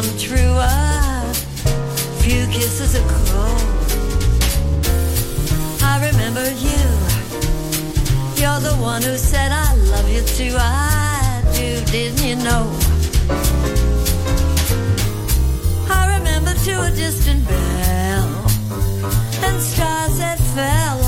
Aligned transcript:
come 0.00 0.18
true. 0.18 0.56
A 0.56 1.34
few 2.22 2.46
kisses 2.46 2.94
ago. 2.94 3.42
I 5.82 5.94
remember 6.10 6.46
you. 6.66 6.84
You're 8.40 8.60
the 8.60 8.76
one 8.80 9.02
who 9.02 9.16
said 9.16 9.52
I 9.52 9.74
love 9.92 10.08
you 10.08 10.22
too. 10.22 10.54
I 10.56 11.42
do, 11.54 11.84
didn't 11.92 12.22
you 12.24 12.36
know? 12.36 12.64
I 15.90 16.16
remember 16.16 16.54
to 16.54 16.72
a 16.88 16.90
distant 16.90 17.46
bell 17.46 18.28
and 19.44 19.60
stars 19.60 20.18
that 20.18 20.38
fell 20.54 20.99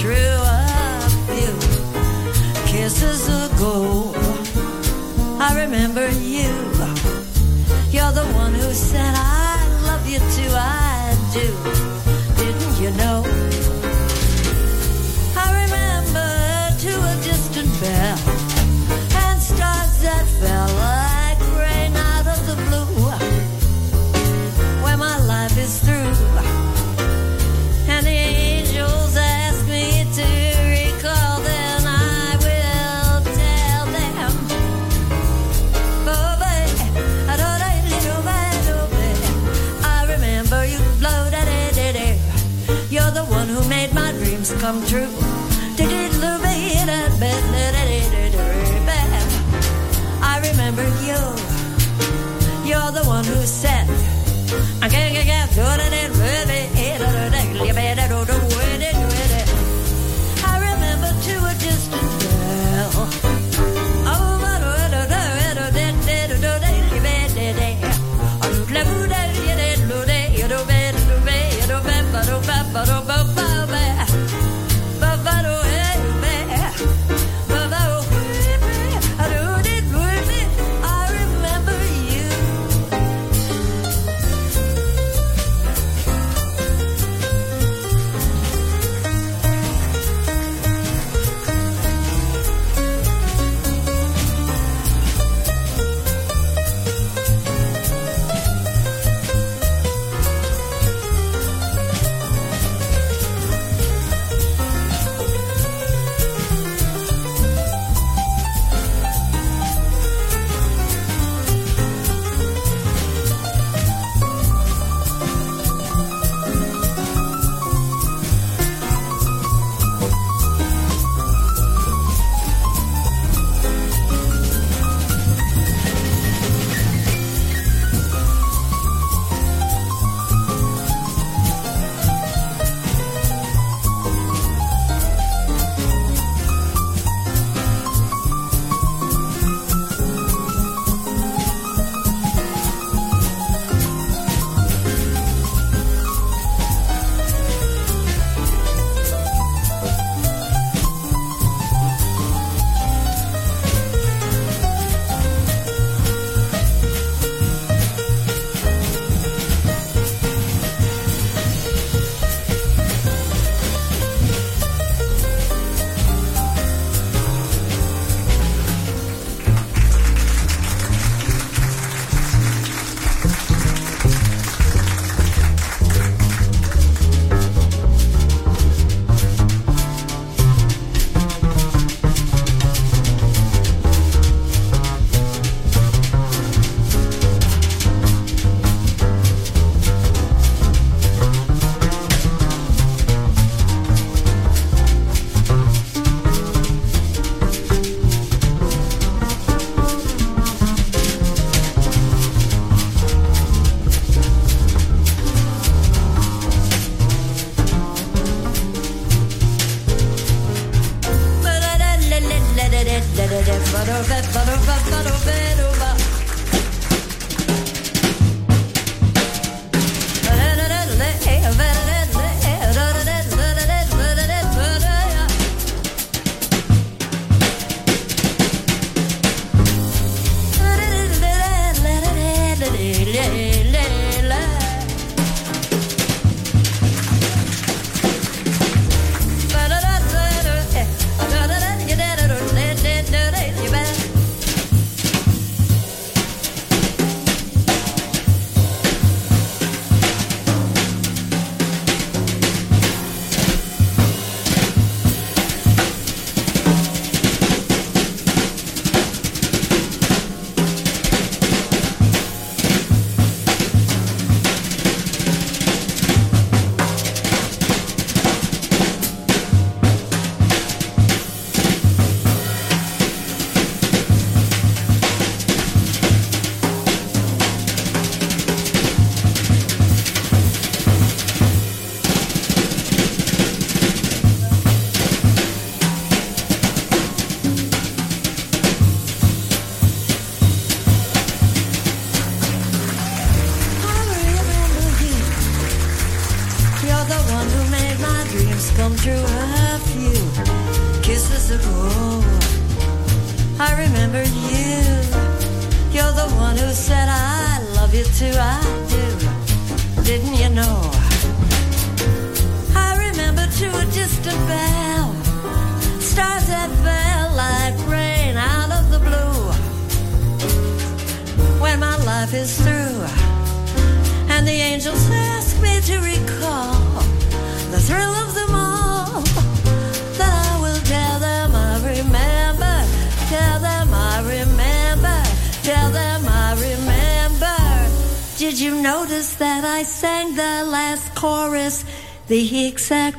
true. 0.00 0.29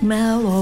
mellow. 0.01 0.60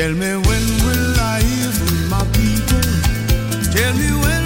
Tell 0.00 0.14
me 0.14 0.32
when 0.34 0.66
will 0.82 1.20
I 1.20 1.42
hear 1.42 1.70
from 1.72 2.08
my 2.08 2.24
people? 2.32 3.70
Tell 3.70 3.94
me 3.94 4.10
when. 4.22 4.39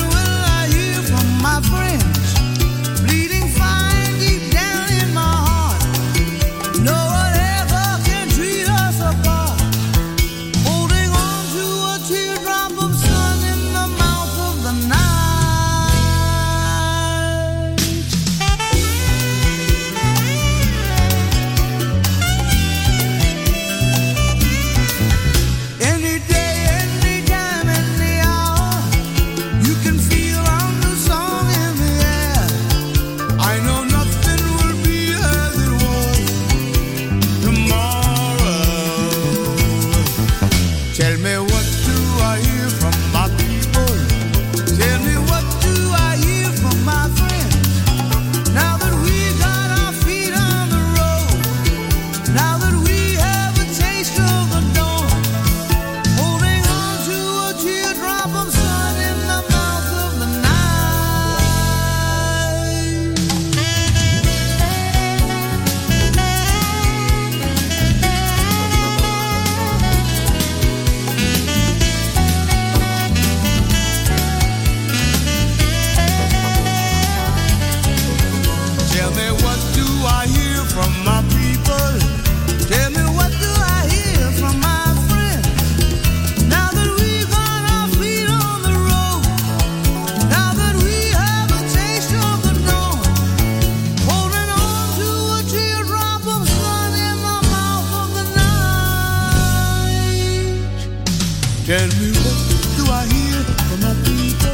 Tell 101.66 101.88
me 101.96 102.12
what 102.12 102.76
do 102.76 102.84
I 102.92 103.06
hear 103.06 103.40
from 103.64 103.80
my 103.80 103.94
people? 104.04 104.52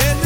Tell 0.00 0.16
me 0.24 0.25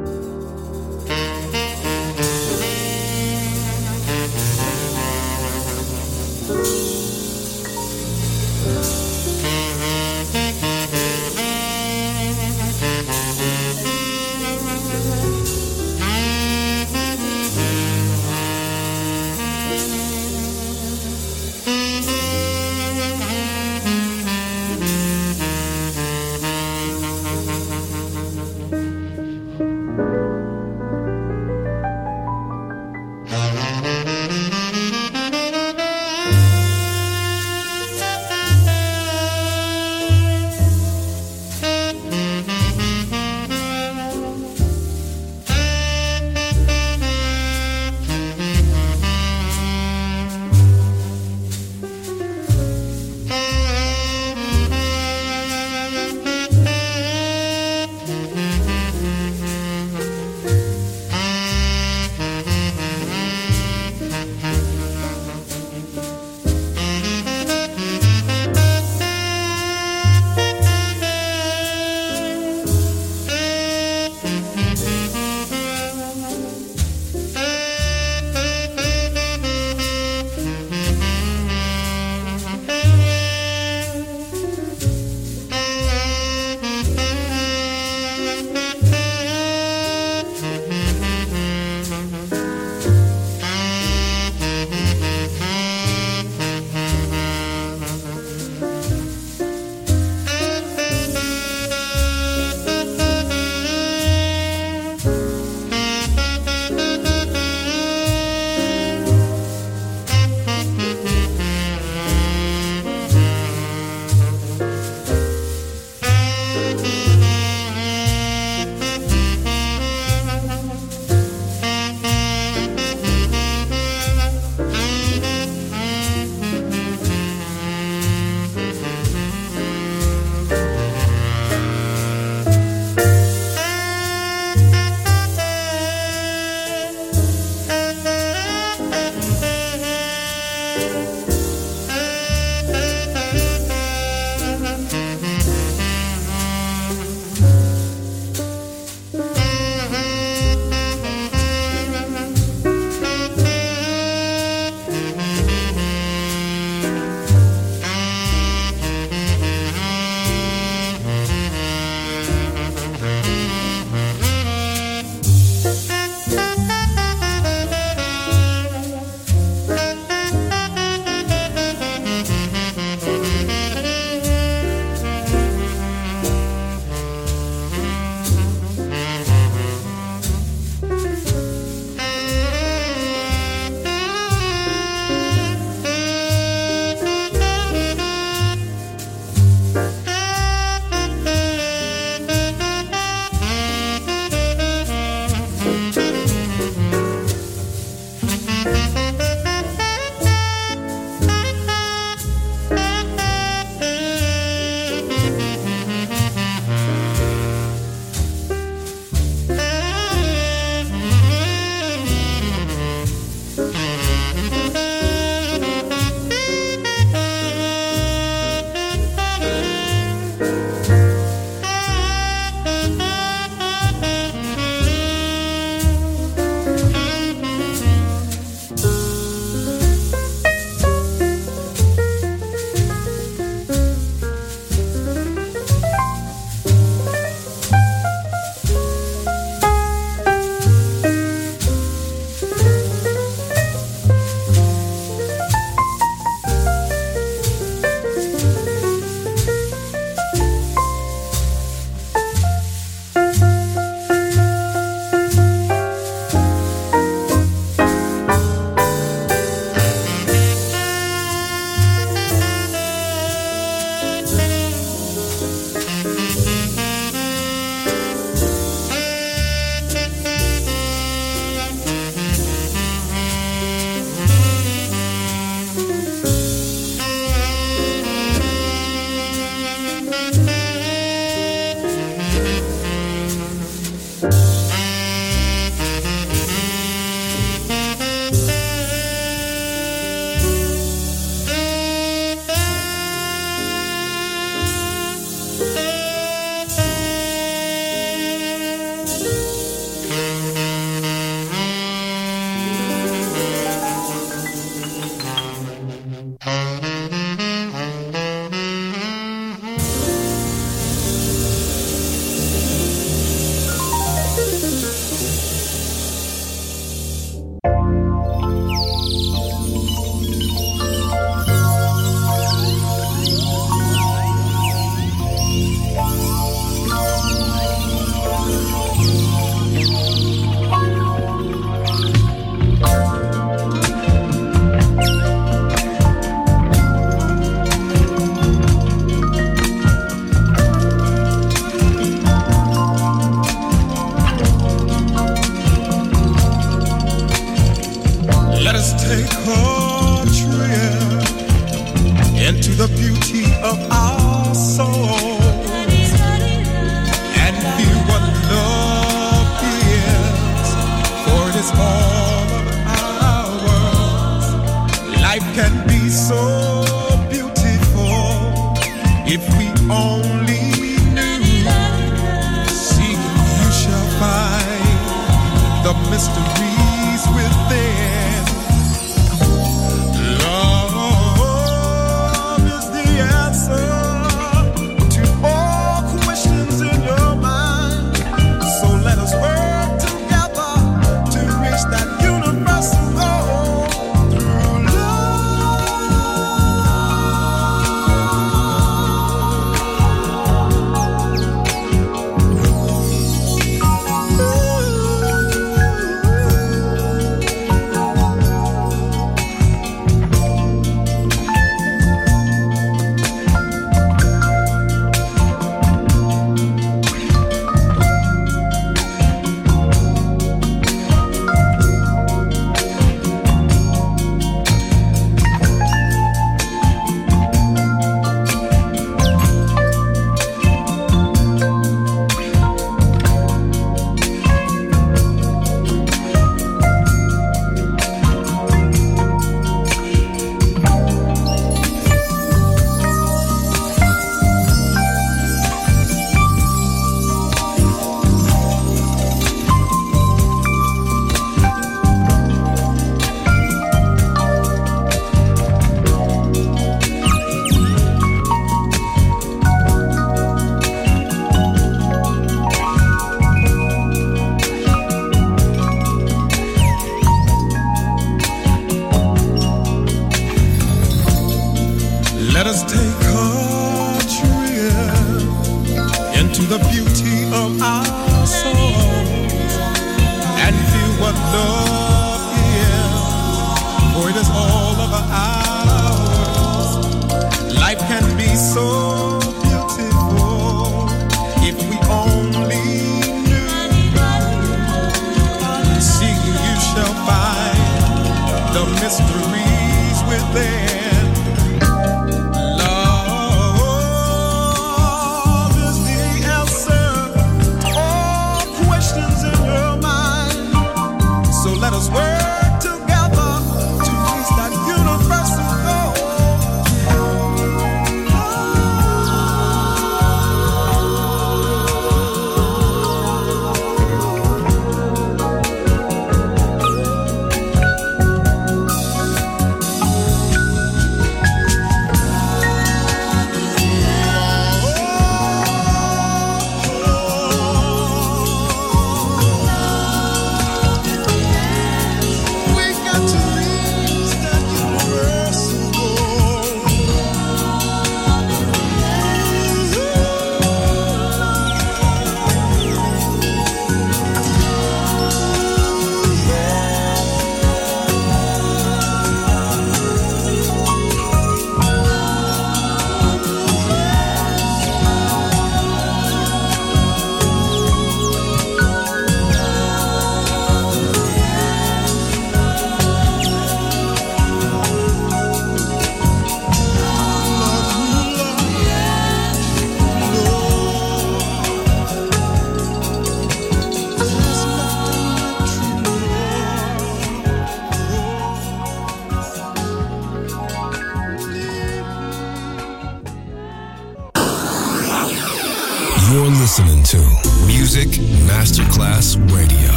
The 499.17 499.23
mysteries 499.23 499.60